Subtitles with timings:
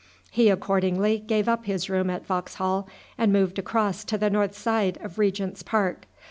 [0.31, 2.87] He accordingly gave up his room at Vauxhall,
[3.19, 6.07] and moved across to the north side of Regent's Park.